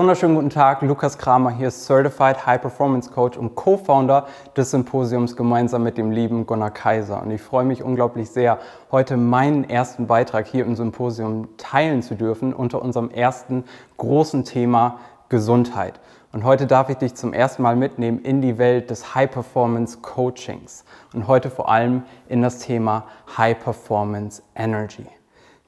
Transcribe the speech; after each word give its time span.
Wunderschönen 0.00 0.34
guten 0.34 0.48
Tag, 0.48 0.80
Lukas 0.80 1.18
Kramer 1.18 1.50
hier, 1.50 1.70
Certified 1.70 2.46
High 2.46 2.62
Performance 2.62 3.10
Coach 3.10 3.36
und 3.36 3.54
Co-Founder 3.54 4.26
des 4.56 4.70
Symposiums 4.70 5.36
gemeinsam 5.36 5.82
mit 5.82 5.98
dem 5.98 6.10
lieben 6.10 6.46
Gunnar 6.46 6.70
Kaiser. 6.70 7.20
Und 7.20 7.30
ich 7.30 7.42
freue 7.42 7.66
mich 7.66 7.82
unglaublich 7.82 8.30
sehr, 8.30 8.60
heute 8.90 9.18
meinen 9.18 9.68
ersten 9.68 10.06
Beitrag 10.06 10.46
hier 10.46 10.64
im 10.64 10.74
Symposium 10.74 11.48
teilen 11.58 12.00
zu 12.00 12.14
dürfen 12.14 12.54
unter 12.54 12.80
unserem 12.80 13.10
ersten 13.10 13.64
großen 13.98 14.46
Thema 14.46 15.00
Gesundheit. 15.28 16.00
Und 16.32 16.44
heute 16.44 16.66
darf 16.66 16.88
ich 16.88 16.96
dich 16.96 17.14
zum 17.14 17.34
ersten 17.34 17.60
Mal 17.60 17.76
mitnehmen 17.76 18.20
in 18.20 18.40
die 18.40 18.56
Welt 18.56 18.88
des 18.88 19.14
High 19.14 19.30
Performance 19.30 19.98
Coachings 20.00 20.86
und 21.12 21.28
heute 21.28 21.50
vor 21.50 21.68
allem 21.68 22.04
in 22.26 22.40
das 22.40 22.58
Thema 22.60 23.04
High 23.36 23.62
Performance 23.62 24.42
Energy. 24.54 25.04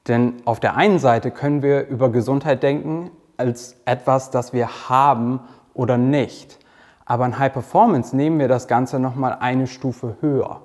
Denn 0.07 0.41
auf 0.45 0.59
der 0.59 0.75
einen 0.75 0.97
Seite 0.97 1.29
können 1.29 1.61
wir 1.61 1.85
über 1.85 2.09
Gesundheit 2.09 2.63
denken 2.63 3.11
als 3.37 3.75
etwas, 3.85 4.31
das 4.31 4.53
wir 4.53 4.89
haben 4.89 5.39
oder 5.73 5.97
nicht. 5.97 6.59
Aber 7.05 7.25
in 7.25 7.37
High 7.37 7.53
Performance 7.53 8.15
nehmen 8.15 8.39
wir 8.39 8.47
das 8.47 8.67
Ganze 8.67 8.99
nochmal 8.99 9.37
eine 9.39 9.67
Stufe 9.67 10.17
höher. 10.21 10.61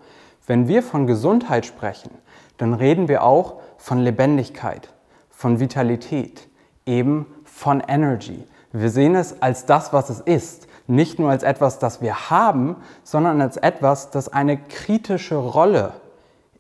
Wenn 0.47 0.69
wir 0.69 0.83
von 0.83 1.07
Gesundheit 1.07 1.67
sprechen, 1.67 2.11
dann 2.57 2.75
reden 2.75 3.09
wir 3.09 3.23
auch 3.23 3.61
von 3.77 3.99
Lebendigkeit, 3.99 4.93
von 5.31 5.61
Vitalität, 5.61 6.49
eben 6.87 7.27
von 7.45 7.81
Energy. 7.87 8.45
Wir 8.73 8.91
sehen 8.91 9.15
es 9.15 9.43
als 9.43 9.67
das, 9.67 9.93
was 9.93 10.11
es 10.11 10.21
ist. 10.21 10.69
Nicht 10.87 11.19
nur 11.19 11.31
als 11.31 11.43
etwas, 11.43 11.79
das 11.79 12.01
wir 12.01 12.31
haben, 12.31 12.77
sondern 13.03 13.41
als 13.41 13.57
etwas, 13.57 14.11
das 14.11 14.33
eine 14.33 14.57
kritische 14.57 15.37
Rolle 15.37 15.93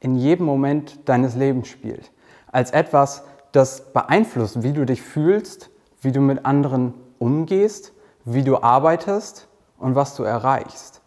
in 0.00 0.16
jedem 0.16 0.46
Moment 0.46 1.08
deines 1.08 1.34
Lebens 1.34 1.68
spielt. 1.68 2.10
Als 2.52 2.70
etwas, 2.70 3.24
das 3.52 3.92
beeinflusst, 3.92 4.62
wie 4.62 4.72
du 4.72 4.84
dich 4.84 5.02
fühlst, 5.02 5.70
wie 6.00 6.12
du 6.12 6.20
mit 6.20 6.44
anderen 6.44 6.94
umgehst, 7.18 7.92
wie 8.24 8.42
du 8.42 8.62
arbeitest 8.62 9.48
und 9.78 9.94
was 9.94 10.14
du 10.16 10.22
erreichst. 10.22 11.00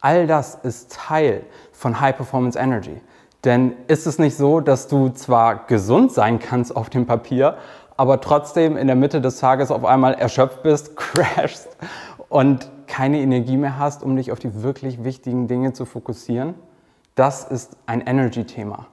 All 0.00 0.26
das 0.26 0.54
ist 0.54 0.92
Teil 0.92 1.44
von 1.72 2.00
High 2.00 2.16
Performance 2.16 2.58
Energy. 2.58 3.00
Denn 3.44 3.74
ist 3.86 4.06
es 4.06 4.18
nicht 4.18 4.36
so, 4.36 4.60
dass 4.60 4.88
du 4.88 5.10
zwar 5.10 5.66
gesund 5.66 6.12
sein 6.12 6.38
kannst 6.38 6.74
auf 6.74 6.90
dem 6.90 7.06
Papier, 7.06 7.56
aber 7.96 8.20
trotzdem 8.20 8.76
in 8.76 8.86
der 8.86 8.96
Mitte 8.96 9.20
des 9.20 9.38
Tages 9.38 9.70
auf 9.70 9.84
einmal 9.84 10.14
erschöpft 10.14 10.62
bist, 10.62 10.96
crashst 10.96 11.76
und 12.28 12.70
keine 12.86 13.20
Energie 13.20 13.56
mehr 13.56 13.78
hast, 13.78 14.02
um 14.02 14.16
dich 14.16 14.32
auf 14.32 14.38
die 14.38 14.62
wirklich 14.62 15.04
wichtigen 15.04 15.48
Dinge 15.48 15.72
zu 15.72 15.84
fokussieren? 15.84 16.54
Das 17.14 17.44
ist 17.44 17.76
ein 17.86 18.00
Energy-Thema 18.00 18.86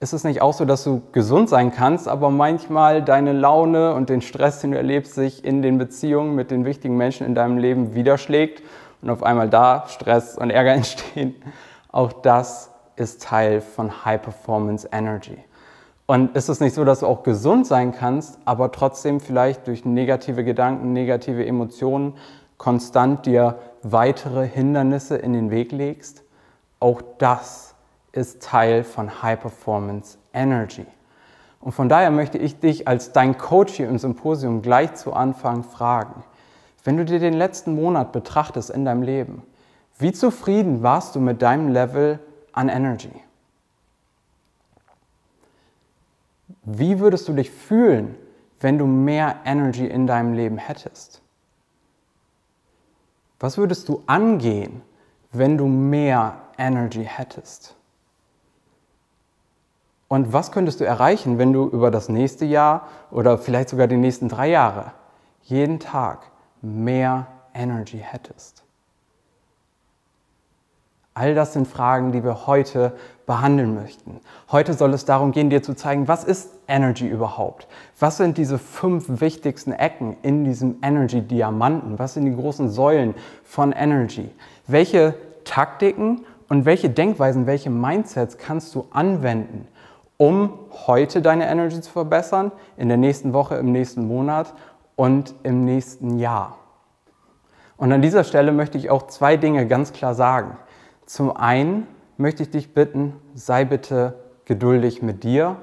ist 0.00 0.12
es 0.12 0.24
nicht 0.24 0.42
auch 0.42 0.52
so, 0.52 0.64
dass 0.64 0.84
du 0.84 1.02
gesund 1.12 1.48
sein 1.48 1.70
kannst, 1.70 2.08
aber 2.08 2.30
manchmal 2.30 3.02
deine 3.02 3.32
Laune 3.32 3.94
und 3.94 4.08
den 4.08 4.20
Stress, 4.20 4.60
den 4.60 4.72
du 4.72 4.76
erlebst, 4.76 5.14
sich 5.14 5.44
in 5.44 5.62
den 5.62 5.78
Beziehungen 5.78 6.34
mit 6.34 6.50
den 6.50 6.64
wichtigen 6.64 6.96
Menschen 6.96 7.26
in 7.26 7.34
deinem 7.34 7.58
Leben 7.58 7.94
widerschlägt 7.94 8.62
und 9.00 9.10
auf 9.10 9.22
einmal 9.22 9.48
da 9.48 9.84
Stress 9.88 10.36
und 10.36 10.50
Ärger 10.50 10.72
entstehen? 10.74 11.34
Auch 11.90 12.12
das 12.12 12.70
ist 12.96 13.22
Teil 13.22 13.60
von 13.60 14.04
High 14.04 14.20
Performance 14.20 14.88
Energy. 14.92 15.38
Und 16.06 16.36
ist 16.36 16.48
es 16.48 16.60
nicht 16.60 16.74
so, 16.74 16.84
dass 16.84 17.00
du 17.00 17.06
auch 17.06 17.22
gesund 17.22 17.66
sein 17.66 17.92
kannst, 17.92 18.38
aber 18.44 18.72
trotzdem 18.72 19.20
vielleicht 19.20 19.66
durch 19.66 19.86
negative 19.86 20.44
Gedanken, 20.44 20.92
negative 20.92 21.46
Emotionen 21.46 22.14
konstant 22.58 23.24
dir 23.24 23.58
weitere 23.82 24.46
Hindernisse 24.46 25.16
in 25.16 25.32
den 25.32 25.50
Weg 25.50 25.72
legst? 25.72 26.22
Auch 26.78 27.00
das 27.18 27.73
ist 28.16 28.42
Teil 28.42 28.84
von 28.84 29.22
High 29.22 29.40
Performance 29.40 30.18
Energy. 30.32 30.86
Und 31.60 31.72
von 31.72 31.88
daher 31.88 32.10
möchte 32.10 32.38
ich 32.38 32.60
dich 32.60 32.86
als 32.86 33.12
dein 33.12 33.38
Coach 33.38 33.74
hier 33.74 33.88
im 33.88 33.98
Symposium 33.98 34.62
gleich 34.62 34.94
zu 34.94 35.12
Anfang 35.12 35.64
fragen, 35.64 36.22
wenn 36.84 36.98
du 36.98 37.04
dir 37.04 37.18
den 37.18 37.34
letzten 37.34 37.74
Monat 37.74 38.12
betrachtest 38.12 38.70
in 38.70 38.84
deinem 38.84 39.02
Leben, 39.02 39.42
wie 39.98 40.12
zufrieden 40.12 40.82
warst 40.82 41.14
du 41.14 41.20
mit 41.20 41.40
deinem 41.40 41.68
Level 41.68 42.18
an 42.52 42.68
Energy? 42.68 43.12
Wie 46.64 46.98
würdest 47.00 47.28
du 47.28 47.32
dich 47.32 47.50
fühlen, 47.50 48.16
wenn 48.60 48.78
du 48.78 48.86
mehr 48.86 49.36
Energy 49.44 49.86
in 49.86 50.06
deinem 50.06 50.34
Leben 50.34 50.58
hättest? 50.58 51.22
Was 53.40 53.58
würdest 53.58 53.88
du 53.88 54.02
angehen, 54.06 54.82
wenn 55.32 55.58
du 55.58 55.66
mehr 55.66 56.40
Energy 56.58 57.04
hättest? 57.04 57.76
Und 60.08 60.32
was 60.32 60.52
könntest 60.52 60.80
du 60.80 60.84
erreichen, 60.84 61.38
wenn 61.38 61.52
du 61.52 61.66
über 61.66 61.90
das 61.90 62.08
nächste 62.08 62.44
Jahr 62.44 62.88
oder 63.10 63.38
vielleicht 63.38 63.70
sogar 63.70 63.86
die 63.86 63.96
nächsten 63.96 64.28
drei 64.28 64.50
Jahre 64.50 64.92
jeden 65.42 65.80
Tag 65.80 66.30
mehr 66.62 67.26
Energy 67.54 67.98
hättest? 67.98 68.64
All 71.16 71.34
das 71.36 71.52
sind 71.52 71.68
Fragen, 71.68 72.10
die 72.10 72.24
wir 72.24 72.48
heute 72.48 72.92
behandeln 73.24 73.74
möchten. 73.74 74.20
Heute 74.50 74.74
soll 74.74 74.92
es 74.92 75.04
darum 75.04 75.30
gehen, 75.30 75.48
dir 75.48 75.62
zu 75.62 75.74
zeigen, 75.74 76.08
was 76.08 76.24
ist 76.24 76.50
Energy 76.66 77.06
überhaupt? 77.06 77.68
Was 78.00 78.16
sind 78.16 78.36
diese 78.36 78.58
fünf 78.58 79.20
wichtigsten 79.20 79.70
Ecken 79.70 80.16
in 80.22 80.44
diesem 80.44 80.78
Energy-Diamanten? 80.82 82.00
Was 82.00 82.14
sind 82.14 82.24
die 82.24 82.34
großen 82.34 82.68
Säulen 82.68 83.14
von 83.44 83.70
Energy? 83.70 84.28
Welche 84.66 85.14
Taktiken 85.44 86.26
und 86.48 86.64
welche 86.64 86.90
Denkweisen, 86.90 87.46
welche 87.46 87.70
Mindsets 87.70 88.36
kannst 88.36 88.74
du 88.74 88.86
anwenden, 88.90 89.68
um 90.24 90.58
heute 90.86 91.20
deine 91.20 91.46
Energy 91.50 91.82
zu 91.82 91.90
verbessern, 91.90 92.50
in 92.78 92.88
der 92.88 92.96
nächsten 92.96 93.34
Woche, 93.34 93.56
im 93.56 93.72
nächsten 93.72 94.08
Monat 94.08 94.54
und 94.96 95.34
im 95.42 95.66
nächsten 95.66 96.18
Jahr. 96.18 96.56
Und 97.76 97.92
an 97.92 98.00
dieser 98.00 98.24
Stelle 98.24 98.50
möchte 98.50 98.78
ich 98.78 98.88
auch 98.88 99.06
zwei 99.08 99.36
Dinge 99.36 99.66
ganz 99.66 99.92
klar 99.92 100.14
sagen. 100.14 100.56
Zum 101.04 101.36
einen 101.36 101.86
möchte 102.16 102.42
ich 102.42 102.48
dich 102.48 102.72
bitten, 102.72 103.12
sei 103.34 103.66
bitte 103.66 104.14
geduldig 104.46 105.02
mit 105.02 105.24
dir, 105.24 105.56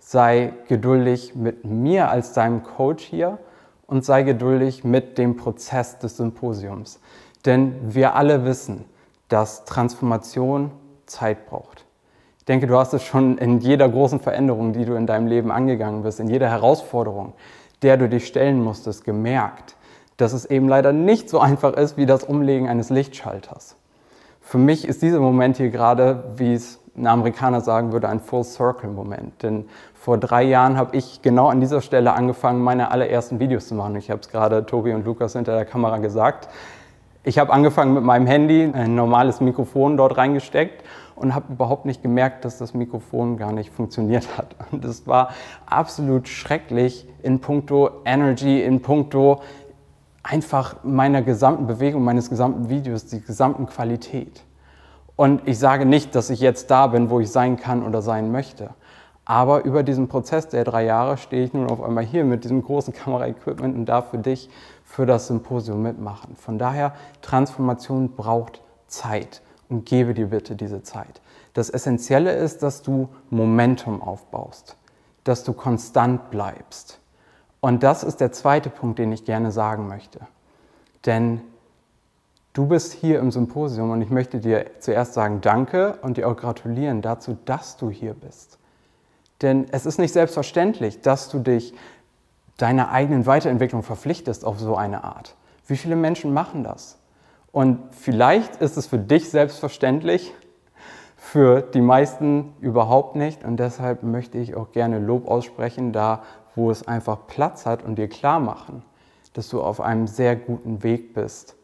sei 0.00 0.54
geduldig 0.66 1.36
mit 1.36 1.64
mir 1.64 2.10
als 2.10 2.32
deinem 2.32 2.64
Coach 2.64 3.04
hier 3.04 3.38
und 3.86 4.04
sei 4.04 4.24
geduldig 4.24 4.82
mit 4.82 5.18
dem 5.18 5.36
Prozess 5.36 6.00
des 6.00 6.16
Symposiums. 6.16 6.98
Denn 7.46 7.94
wir 7.94 8.16
alle 8.16 8.44
wissen, 8.44 8.86
dass 9.28 9.64
Transformation 9.66 10.72
Zeit 11.06 11.46
braucht. 11.46 11.86
Ich 12.50 12.52
denke, 12.52 12.66
du 12.66 12.76
hast 12.76 12.92
es 12.94 13.04
schon 13.04 13.38
in 13.38 13.60
jeder 13.60 13.88
großen 13.88 14.18
Veränderung, 14.18 14.72
die 14.72 14.84
du 14.84 14.94
in 14.94 15.06
deinem 15.06 15.28
Leben 15.28 15.52
angegangen 15.52 16.02
bist, 16.02 16.18
in 16.18 16.26
jeder 16.26 16.50
Herausforderung, 16.50 17.34
der 17.82 17.96
du 17.96 18.08
dich 18.08 18.26
stellen 18.26 18.60
musstest, 18.60 19.04
gemerkt, 19.04 19.76
dass 20.16 20.32
es 20.32 20.46
eben 20.46 20.66
leider 20.66 20.92
nicht 20.92 21.30
so 21.30 21.38
einfach 21.38 21.74
ist 21.74 21.96
wie 21.96 22.06
das 22.06 22.24
Umlegen 22.24 22.68
eines 22.68 22.90
Lichtschalters. 22.90 23.76
Für 24.40 24.58
mich 24.58 24.88
ist 24.88 25.00
dieser 25.00 25.20
Moment 25.20 25.58
hier 25.58 25.70
gerade, 25.70 26.24
wie 26.38 26.52
es 26.52 26.80
ein 26.96 27.06
Amerikaner 27.06 27.60
sagen 27.60 27.92
würde, 27.92 28.08
ein 28.08 28.18
Full-Circle-Moment. 28.18 29.44
Denn 29.44 29.66
vor 29.94 30.18
drei 30.18 30.42
Jahren 30.42 30.76
habe 30.76 30.96
ich 30.96 31.22
genau 31.22 31.50
an 31.50 31.60
dieser 31.60 31.80
Stelle 31.80 32.14
angefangen, 32.14 32.62
meine 32.62 32.90
allerersten 32.90 33.38
Videos 33.38 33.68
zu 33.68 33.76
machen. 33.76 33.94
Ich 33.94 34.10
habe 34.10 34.22
es 34.22 34.28
gerade 34.28 34.66
Tobi 34.66 34.92
und 34.92 35.04
Lukas 35.04 35.34
hinter 35.34 35.54
der 35.54 35.66
Kamera 35.66 35.98
gesagt. 35.98 36.48
Ich 37.22 37.38
habe 37.38 37.52
angefangen 37.52 37.94
mit 37.94 38.02
meinem 38.02 38.26
Handy, 38.26 38.68
ein 38.72 38.96
normales 38.96 39.40
Mikrofon 39.40 39.96
dort 39.96 40.16
reingesteckt 40.16 40.82
und 41.20 41.34
habe 41.34 41.52
überhaupt 41.52 41.84
nicht 41.84 42.02
gemerkt, 42.02 42.44
dass 42.44 42.58
das 42.58 42.74
Mikrofon 42.74 43.36
gar 43.36 43.52
nicht 43.52 43.70
funktioniert 43.70 44.38
hat. 44.38 44.56
Und 44.72 44.84
es 44.84 45.06
war 45.06 45.30
absolut 45.66 46.28
schrecklich 46.28 47.06
in 47.22 47.40
puncto 47.40 47.90
Energy, 48.04 48.62
in 48.62 48.80
puncto 48.80 49.42
einfach 50.22 50.76
meiner 50.82 51.22
gesamten 51.22 51.66
Bewegung, 51.66 52.04
meines 52.04 52.30
gesamten 52.30 52.68
Videos, 52.68 53.06
die 53.06 53.20
gesamten 53.20 53.66
Qualität. 53.66 54.42
Und 55.16 55.46
ich 55.46 55.58
sage 55.58 55.84
nicht, 55.84 56.14
dass 56.14 56.30
ich 56.30 56.40
jetzt 56.40 56.70
da 56.70 56.86
bin, 56.86 57.10
wo 57.10 57.20
ich 57.20 57.30
sein 57.30 57.56
kann 57.56 57.82
oder 57.82 58.00
sein 58.00 58.32
möchte. 58.32 58.70
Aber 59.26 59.64
über 59.64 59.82
diesen 59.82 60.08
Prozess 60.08 60.48
der 60.48 60.64
drei 60.64 60.84
Jahre 60.84 61.16
stehe 61.18 61.44
ich 61.44 61.52
nun 61.52 61.68
auf 61.70 61.82
einmal 61.82 62.04
hier 62.04 62.24
mit 62.24 62.44
diesem 62.44 62.62
großen 62.62 62.94
Kameraequipment 62.94 63.76
und 63.76 63.84
darf 63.86 64.10
für 64.10 64.18
dich, 64.18 64.48
für 64.84 65.06
das 65.06 65.26
Symposium 65.26 65.82
mitmachen. 65.82 66.34
Von 66.36 66.58
daher, 66.58 66.94
Transformation 67.20 68.12
braucht 68.16 68.62
Zeit 68.86 69.42
und 69.70 69.86
gebe 69.86 70.12
dir 70.12 70.26
bitte 70.26 70.56
diese 70.56 70.82
Zeit. 70.82 71.22
Das 71.54 71.70
Essentielle 71.70 72.32
ist, 72.32 72.62
dass 72.62 72.82
du 72.82 73.08
Momentum 73.30 74.02
aufbaust, 74.02 74.76
dass 75.24 75.44
du 75.44 75.52
konstant 75.52 76.30
bleibst. 76.30 77.00
Und 77.60 77.82
das 77.82 78.02
ist 78.02 78.20
der 78.20 78.32
zweite 78.32 78.68
Punkt, 78.68 78.98
den 78.98 79.12
ich 79.12 79.24
gerne 79.24 79.52
sagen 79.52 79.88
möchte. 79.88 80.20
Denn 81.06 81.40
du 82.52 82.66
bist 82.66 82.92
hier 82.92 83.20
im 83.20 83.30
Symposium 83.30 83.90
und 83.90 84.02
ich 84.02 84.10
möchte 84.10 84.40
dir 84.40 84.66
zuerst 84.80 85.14
sagen 85.14 85.40
Danke 85.40 85.98
und 86.02 86.16
dir 86.16 86.28
auch 86.28 86.36
gratulieren 86.36 87.02
dazu, 87.02 87.36
dass 87.44 87.76
du 87.76 87.90
hier 87.90 88.14
bist. 88.14 88.58
Denn 89.42 89.66
es 89.72 89.86
ist 89.86 89.98
nicht 89.98 90.12
selbstverständlich, 90.12 91.00
dass 91.00 91.28
du 91.28 91.38
dich 91.38 91.74
deiner 92.56 92.90
eigenen 92.90 93.24
Weiterentwicklung 93.24 93.82
verpflichtest 93.82 94.44
auf 94.44 94.58
so 94.58 94.76
eine 94.76 95.04
Art. 95.04 95.34
Wie 95.66 95.76
viele 95.76 95.96
Menschen 95.96 96.34
machen 96.34 96.64
das? 96.64 96.99
Und 97.52 97.78
vielleicht 97.92 98.56
ist 98.56 98.76
es 98.76 98.86
für 98.86 98.98
dich 98.98 99.30
selbstverständlich, 99.30 100.32
für 101.16 101.62
die 101.62 101.80
meisten 101.80 102.54
überhaupt 102.60 103.16
nicht. 103.16 103.44
Und 103.44 103.58
deshalb 103.58 104.02
möchte 104.02 104.38
ich 104.38 104.54
auch 104.54 104.72
gerne 104.72 104.98
Lob 104.98 105.28
aussprechen, 105.28 105.92
da 105.92 106.22
wo 106.56 106.70
es 106.70 106.86
einfach 106.86 107.26
Platz 107.26 107.66
hat 107.66 107.82
und 107.84 107.96
dir 107.96 108.08
klar 108.08 108.40
machen, 108.40 108.82
dass 109.34 109.48
du 109.48 109.62
auf 109.62 109.80
einem 109.80 110.06
sehr 110.06 110.36
guten 110.36 110.82
Weg 110.82 111.14
bist, 111.14 111.56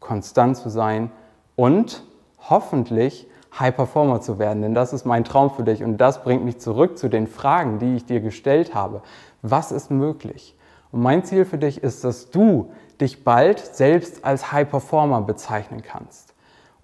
konstant 0.00 0.56
zu 0.56 0.68
sein 0.68 1.10
und 1.56 2.04
hoffentlich 2.48 3.26
High 3.58 3.74
Performer 3.74 4.20
zu 4.20 4.38
werden. 4.38 4.62
Denn 4.62 4.74
das 4.74 4.92
ist 4.92 5.06
mein 5.06 5.24
Traum 5.24 5.50
für 5.50 5.64
dich 5.64 5.82
und 5.82 5.96
das 5.98 6.22
bringt 6.22 6.44
mich 6.44 6.58
zurück 6.58 6.98
zu 6.98 7.08
den 7.08 7.26
Fragen, 7.26 7.78
die 7.78 7.96
ich 7.96 8.04
dir 8.04 8.20
gestellt 8.20 8.74
habe. 8.74 9.02
Was 9.42 9.72
ist 9.72 9.90
möglich? 9.90 10.56
Und 10.96 11.02
mein 11.02 11.24
Ziel 11.24 11.44
für 11.44 11.58
dich 11.58 11.82
ist, 11.82 12.04
dass 12.04 12.30
du 12.30 12.72
dich 13.02 13.22
bald 13.22 13.58
selbst 13.58 14.24
als 14.24 14.50
High 14.50 14.66
Performer 14.66 15.20
bezeichnen 15.20 15.82
kannst. 15.82 16.32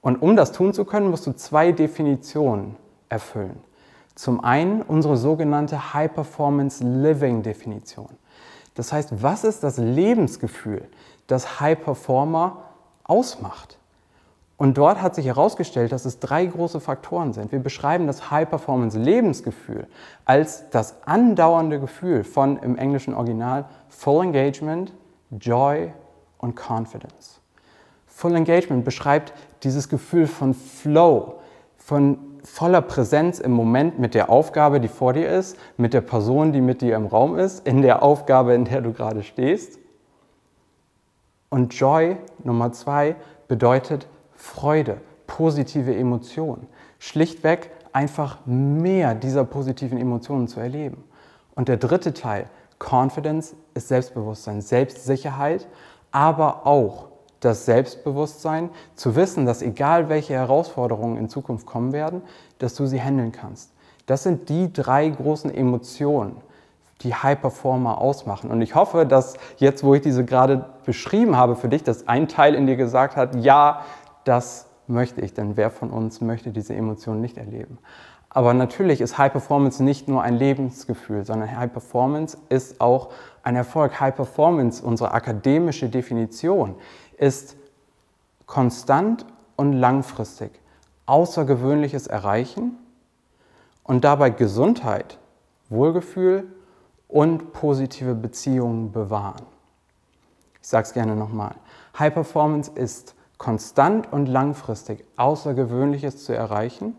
Und 0.02 0.20
um 0.20 0.36
das 0.36 0.52
tun 0.52 0.74
zu 0.74 0.84
können, 0.84 1.08
musst 1.08 1.26
du 1.26 1.32
zwei 1.32 1.72
Definitionen 1.72 2.76
erfüllen. 3.08 3.58
Zum 4.14 4.44
einen 4.44 4.82
unsere 4.82 5.16
sogenannte 5.16 5.94
High 5.94 6.12
Performance 6.12 6.84
Living 6.84 7.42
Definition. 7.42 8.10
Das 8.74 8.92
heißt, 8.92 9.22
was 9.22 9.44
ist 9.44 9.62
das 9.62 9.78
Lebensgefühl, 9.78 10.86
das 11.26 11.58
High 11.60 11.82
Performer 11.82 12.64
ausmacht? 13.04 13.78
Und 14.62 14.78
dort 14.78 15.02
hat 15.02 15.16
sich 15.16 15.26
herausgestellt, 15.26 15.90
dass 15.90 16.04
es 16.04 16.20
drei 16.20 16.46
große 16.46 16.78
Faktoren 16.78 17.32
sind. 17.32 17.50
Wir 17.50 17.58
beschreiben 17.58 18.06
das 18.06 18.30
High-Performance-Lebensgefühl 18.30 19.88
als 20.24 20.70
das 20.70 20.94
andauernde 21.04 21.80
Gefühl 21.80 22.22
von 22.22 22.58
im 22.58 22.78
englischen 22.78 23.12
Original 23.12 23.64
Full 23.88 24.26
Engagement, 24.26 24.92
Joy 25.32 25.92
und 26.38 26.54
Confidence. 26.54 27.40
Full 28.06 28.36
Engagement 28.36 28.84
beschreibt 28.84 29.32
dieses 29.64 29.88
Gefühl 29.88 30.28
von 30.28 30.54
Flow, 30.54 31.40
von 31.76 32.18
voller 32.44 32.82
Präsenz 32.82 33.40
im 33.40 33.50
Moment 33.50 33.98
mit 33.98 34.14
der 34.14 34.30
Aufgabe, 34.30 34.78
die 34.78 34.86
vor 34.86 35.12
dir 35.12 35.28
ist, 35.28 35.56
mit 35.76 35.92
der 35.92 36.02
Person, 36.02 36.52
die 36.52 36.60
mit 36.60 36.82
dir 36.82 36.94
im 36.94 37.06
Raum 37.06 37.36
ist, 37.36 37.66
in 37.66 37.82
der 37.82 38.04
Aufgabe, 38.04 38.54
in 38.54 38.66
der 38.66 38.80
du 38.80 38.92
gerade 38.92 39.24
stehst. 39.24 39.80
Und 41.50 41.74
Joy 41.74 42.16
Nummer 42.44 42.70
zwei 42.70 43.16
bedeutet 43.48 44.06
Freude, 44.42 45.00
positive 45.28 45.94
Emotionen. 45.94 46.66
Schlichtweg 46.98 47.70
einfach 47.92 48.44
mehr 48.44 49.14
dieser 49.14 49.44
positiven 49.44 49.98
Emotionen 49.98 50.48
zu 50.48 50.58
erleben. 50.58 51.04
Und 51.54 51.68
der 51.68 51.76
dritte 51.76 52.12
Teil, 52.12 52.46
Confidence, 52.80 53.54
ist 53.74 53.86
Selbstbewusstsein, 53.86 54.60
Selbstsicherheit, 54.60 55.68
aber 56.10 56.66
auch 56.66 57.06
das 57.38 57.66
Selbstbewusstsein, 57.66 58.70
zu 58.96 59.14
wissen, 59.14 59.46
dass 59.46 59.62
egal 59.62 60.08
welche 60.08 60.34
Herausforderungen 60.34 61.18
in 61.18 61.28
Zukunft 61.28 61.64
kommen 61.64 61.92
werden, 61.92 62.20
dass 62.58 62.74
du 62.74 62.86
sie 62.86 63.00
handeln 63.00 63.30
kannst. 63.30 63.70
Das 64.06 64.24
sind 64.24 64.48
die 64.48 64.72
drei 64.72 65.08
großen 65.08 65.54
Emotionen, 65.54 66.36
die 67.02 67.14
High 67.14 67.40
Performer 67.40 67.98
ausmachen. 67.98 68.50
Und 68.50 68.60
ich 68.60 68.74
hoffe, 68.74 69.06
dass 69.06 69.34
jetzt, 69.58 69.84
wo 69.84 69.94
ich 69.94 70.02
diese 70.02 70.24
gerade 70.24 70.66
beschrieben 70.84 71.36
habe 71.36 71.56
für 71.56 71.68
dich, 71.68 71.82
dass 71.82 72.08
ein 72.08 72.28
Teil 72.28 72.54
in 72.54 72.66
dir 72.66 72.76
gesagt 72.76 73.16
hat, 73.16 73.36
ja, 73.36 73.82
das 74.24 74.66
möchte 74.86 75.20
ich, 75.20 75.34
denn 75.34 75.56
wer 75.56 75.70
von 75.70 75.90
uns 75.90 76.20
möchte 76.20 76.50
diese 76.50 76.74
Emotionen 76.74 77.20
nicht 77.20 77.38
erleben? 77.38 77.78
Aber 78.34 78.54
natürlich 78.54 79.00
ist 79.02 79.18
High 79.18 79.32
Performance 79.32 79.82
nicht 79.82 80.08
nur 80.08 80.22
ein 80.22 80.36
Lebensgefühl, 80.36 81.24
sondern 81.24 81.54
High 81.54 81.70
Performance 81.70 82.38
ist 82.48 82.80
auch 82.80 83.10
ein 83.42 83.56
Erfolg. 83.56 84.00
High 84.00 84.16
Performance, 84.16 84.82
unsere 84.82 85.12
akademische 85.12 85.90
Definition, 85.90 86.76
ist 87.18 87.56
konstant 88.46 89.26
und 89.56 89.74
langfristig 89.74 90.50
Außergewöhnliches 91.04 92.06
erreichen 92.06 92.78
und 93.84 94.04
dabei 94.04 94.30
Gesundheit, 94.30 95.18
Wohlgefühl 95.68 96.46
und 97.08 97.52
positive 97.52 98.14
Beziehungen 98.14 98.92
bewahren. 98.92 99.44
Ich 100.62 100.68
sage 100.68 100.86
es 100.86 100.94
gerne 100.94 101.16
nochmal. 101.16 101.54
High 101.98 102.14
Performance 102.14 102.70
ist 102.74 103.14
konstant 103.42 104.12
und 104.12 104.26
langfristig 104.26 105.04
Außergewöhnliches 105.16 106.24
zu 106.24 106.32
erreichen 106.32 106.96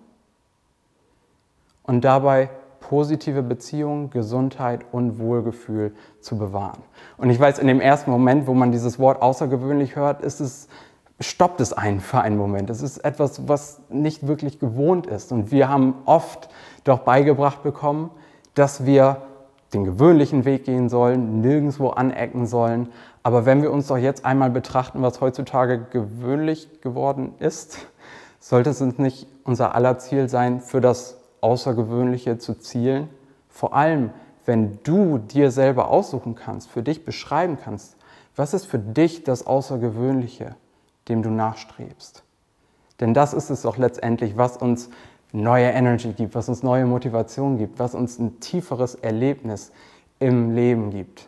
und 1.84 2.04
dabei 2.04 2.50
positive 2.82 3.42
Beziehungen, 3.42 4.10
Gesundheit 4.10 4.82
und 4.92 5.20
Wohlgefühl 5.20 5.96
zu 6.20 6.38
bewahren. 6.38 6.84
Und 7.18 7.30
ich 7.30 7.40
weiß, 7.40 7.60
in 7.60 7.68
dem 7.68 7.80
ersten 7.80 8.12
Moment, 8.12 8.46
wo 8.46 8.54
man 8.54 8.74
dieses 8.74 9.00
Wort 9.00 9.22
außergewöhnlich 9.22 9.96
hört, 9.96 10.20
ist 10.22 10.42
es, 10.42 10.68
stoppt 11.22 11.62
es 11.62 11.72
einen 11.72 12.02
für 12.02 12.20
einen 12.20 12.36
Moment. 12.36 12.70
Es 12.70 12.82
ist 12.82 12.98
etwas, 12.98 13.48
was 13.48 13.80
nicht 13.88 14.28
wirklich 14.28 14.60
gewohnt 14.60 15.08
ist. 15.08 15.32
Und 15.32 15.50
wir 15.50 15.70
haben 15.70 15.96
oft 16.04 16.50
doch 16.84 17.00
beigebracht 17.00 17.64
bekommen, 17.64 18.12
dass 18.54 18.86
wir 18.86 19.22
den 19.74 19.84
gewöhnlichen 19.84 20.46
Weg 20.46 20.66
gehen 20.66 20.90
sollen, 20.90 21.42
nirgendwo 21.42 21.90
anecken 21.90 22.46
sollen. 22.46 22.90
Aber 23.24 23.46
wenn 23.46 23.62
wir 23.62 23.72
uns 23.72 23.88
doch 23.88 23.98
jetzt 23.98 24.26
einmal 24.26 24.50
betrachten, 24.50 25.02
was 25.02 25.22
heutzutage 25.22 25.86
gewöhnlich 25.92 26.82
geworden 26.82 27.34
ist, 27.40 27.80
sollte 28.40 28.72
es 28.72 28.82
nicht 28.82 29.28
unser 29.44 29.76
aller 29.76 29.98
Ziel 29.98 30.30
sein, 30.30 30.60
für 30.60 30.82
das 30.82 31.18
Außergewöhnliche 31.42 32.38
zu 32.38 32.56
zielen? 32.56 33.10
Vor 33.50 33.74
allem, 33.74 34.12
wenn 34.46 34.80
du 34.84 35.18
dir 35.18 35.52
selber 35.52 35.90
aussuchen 35.90 36.36
kannst, 36.36 36.70
für 36.70 36.84
dich 36.84 37.06
beschreiben 37.06 37.58
kannst, 37.64 37.96
was 38.36 38.54
ist 38.54 38.66
für 38.66 38.80
dich 38.80 39.24
das 39.24 39.46
Außergewöhnliche, 39.46 40.56
dem 41.08 41.22
du 41.24 41.30
nachstrebst? 41.30 42.24
Denn 43.00 43.14
das 43.14 43.34
ist 43.34 43.50
es 43.50 43.62
doch 43.62 43.78
letztendlich, 43.78 44.38
was 44.38 44.58
uns 44.58 44.90
neue 45.34 45.66
Energy 45.66 46.14
gibt, 46.14 46.36
was 46.36 46.48
uns 46.48 46.64
neue 46.64 46.86
Motivation 46.86 47.58
gibt, 47.58 47.80
was 47.80 47.96
uns 47.96 48.20
ein 48.20 48.40
tieferes 48.40 48.96
Erlebnis 48.96 49.72
im 50.20 50.56
Leben 50.56 50.92
gibt. 50.92 51.28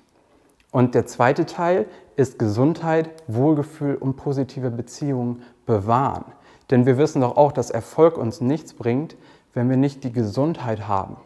Und 0.71 0.95
der 0.95 1.05
zweite 1.05 1.45
Teil 1.45 1.87
ist 2.15 2.39
Gesundheit, 2.39 3.09
Wohlgefühl 3.27 3.95
und 3.95 4.15
positive 4.15 4.71
Beziehungen 4.71 5.41
bewahren. 5.65 6.25
Denn 6.69 6.85
wir 6.85 6.97
wissen 6.97 7.21
doch 7.21 7.35
auch, 7.35 7.51
dass 7.51 7.71
Erfolg 7.71 8.17
uns 8.17 8.41
nichts 8.41 8.73
bringt, 8.73 9.17
wenn 9.53 9.69
wir 9.69 9.77
nicht 9.77 10.03
die 10.03 10.11
Gesundheit 10.11 10.87
haben, 10.87 11.17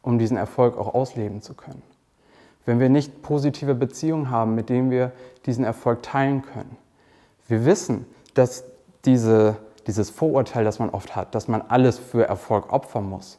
um 0.00 0.18
diesen 0.18 0.36
Erfolg 0.36 0.78
auch 0.78 0.94
ausleben 0.94 1.42
zu 1.42 1.54
können. 1.54 1.82
Wenn 2.64 2.78
wir 2.78 2.88
nicht 2.88 3.22
positive 3.22 3.74
Beziehungen 3.74 4.30
haben, 4.30 4.54
mit 4.54 4.68
denen 4.68 4.90
wir 4.90 5.12
diesen 5.46 5.64
Erfolg 5.64 6.02
teilen 6.02 6.42
können. 6.42 6.76
Wir 7.48 7.64
wissen, 7.64 8.06
dass 8.34 8.64
diese 9.04 9.56
dieses 9.86 10.10
Vorurteil, 10.10 10.64
das 10.64 10.78
man 10.78 10.90
oft 10.90 11.16
hat, 11.16 11.34
dass 11.34 11.48
man 11.48 11.62
alles 11.62 11.98
für 11.98 12.26
Erfolg 12.26 12.72
opfern 12.72 13.08
muss, 13.08 13.38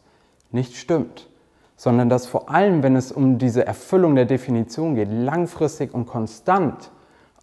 nicht 0.51 0.75
stimmt, 0.75 1.29
sondern 1.75 2.09
dass 2.09 2.27
vor 2.27 2.49
allem, 2.49 2.83
wenn 2.83 2.95
es 2.95 3.11
um 3.11 3.37
diese 3.37 3.65
Erfüllung 3.65 4.15
der 4.15 4.25
Definition 4.25 4.95
geht, 4.95 5.09
langfristig 5.11 5.93
und 5.93 6.05
konstant 6.05 6.91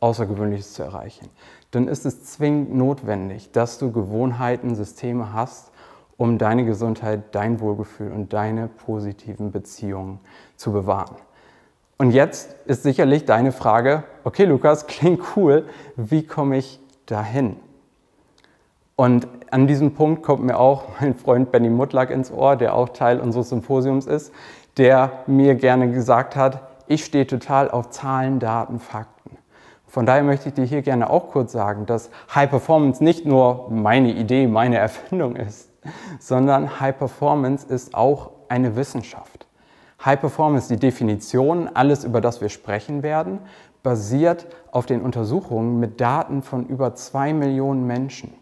Außergewöhnliches 0.01 0.75
zu 0.75 0.83
erreichen, 0.83 1.29
dann 1.73 1.89
ist 1.89 2.07
es 2.07 2.25
zwingend 2.25 2.75
notwendig, 2.75 3.53
dass 3.53 3.79
du 3.79 3.93
Gewohnheiten, 3.93 4.75
Systeme 4.75 5.33
hast, 5.33 5.71
um 6.17 6.39
deine 6.39 6.65
Gesundheit, 6.65 7.35
dein 7.35 7.61
Wohlgefühl 7.61 8.13
und 8.13 8.33
deine 8.33 8.69
positiven 8.69 9.53
Beziehungen 9.53 10.21
zu 10.57 10.73
bewahren. 10.73 11.17
Und 11.97 12.13
jetzt 12.13 12.57
ist 12.67 12.83
sicherlich 12.83 13.27
deine 13.27 13.53
Frage, 13.53 14.05
okay 14.25 14.45
Lukas, 14.45 14.87
klingt 14.87 15.21
cool, 15.37 15.67
wie 15.97 16.27
komme 16.27 16.57
ich 16.57 16.81
dahin? 17.07 17.57
Und 19.01 19.29
an 19.51 19.67
diesem 19.67 19.95
Punkt 19.95 20.23
kommt 20.23 20.45
mir 20.45 20.59
auch 20.59 20.85
mein 21.01 21.15
Freund 21.15 21.51
Benny 21.51 21.71
Mutlack 21.71 22.11
ins 22.11 22.31
Ohr, 22.31 22.57
der 22.57 22.75
auch 22.75 22.91
Teil 22.91 23.19
unseres 23.19 23.49
Symposiums 23.49 24.05
ist, 24.07 24.31
der 24.77 25.23
mir 25.27 25.55
gerne 25.55 25.91
gesagt 25.91 26.37
hat, 26.37 26.69
ich 26.87 27.07
stehe 27.07 27.27
total 27.27 27.71
auf 27.71 27.89
Zahlen, 27.89 28.41
Daten, 28.41 28.79
Fakten. 28.79 29.39
Von 29.87 30.05
daher 30.05 30.23
möchte 30.23 30.51
ich 30.51 30.55
dir 30.55 30.67
hier 30.67 30.83
gerne 30.83 31.09
auch 31.09 31.31
kurz 31.31 31.53
sagen, 31.53 31.87
dass 31.87 32.11
High 32.35 32.51
Performance 32.51 33.03
nicht 33.03 33.25
nur 33.25 33.69
meine 33.71 34.13
Idee, 34.13 34.47
meine 34.47 34.77
Erfindung 34.77 35.35
ist, 35.35 35.71
sondern 36.19 36.79
High 36.79 36.99
Performance 36.99 37.67
ist 37.67 37.95
auch 37.95 38.33
eine 38.51 38.77
Wissenschaft. 38.77 39.47
High 40.05 40.21
Performance, 40.21 40.69
die 40.69 40.79
Definition, 40.79 41.71
alles 41.73 42.05
über 42.05 42.21
das 42.21 42.43
wir 42.43 42.51
sprechen 42.51 43.03
werden, 43.03 43.39
basiert 43.83 44.47
auf 44.73 44.85
den 44.85 45.01
Untersuchungen 45.01 45.81
mit 45.81 46.03
Daten 46.03 46.43
von 46.43 46.67
über 46.67 46.95
zwei 46.95 47.33
Millionen 47.33 47.87
Menschen. 47.87 48.35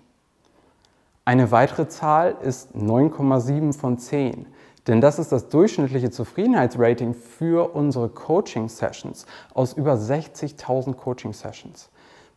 Eine 1.28 1.50
weitere 1.50 1.86
Zahl 1.88 2.38
ist 2.40 2.74
9,7 2.74 3.78
von 3.78 3.98
10. 3.98 4.46
Denn 4.86 5.02
das 5.02 5.18
ist 5.18 5.30
das 5.30 5.50
durchschnittliche 5.50 6.10
Zufriedenheitsrating 6.10 7.12
für 7.12 7.74
unsere 7.74 8.08
Coaching-Sessions 8.08 9.26
aus 9.52 9.74
über 9.74 9.92
60.000 9.92 10.94
Coaching-Sessions. 10.94 11.90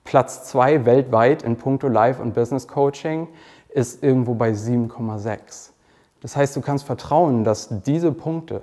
Platz 0.03 0.43
2 0.50 0.83
weltweit 0.83 1.43
in 1.43 1.55
puncto 1.55 1.88
Life- 1.88 2.21
und 2.21 2.33
Business-Coaching 2.33 3.29
ist 3.69 4.03
irgendwo 4.03 4.33
bei 4.33 4.51
7,6. 4.51 5.69
Das 6.21 6.36
heißt, 6.36 6.53
du 6.57 6.60
kannst 6.60 6.83
vertrauen, 6.83 7.45
dass 7.45 7.69
diese 7.86 8.12
Punkte 8.12 8.60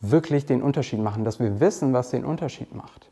wirklich 0.00 0.46
den 0.46 0.62
Unterschied 0.62 1.00
machen, 1.00 1.24
dass 1.24 1.40
wir 1.40 1.58
wissen, 1.58 1.92
was 1.92 2.10
den 2.10 2.24
Unterschied 2.24 2.72
macht. 2.72 3.10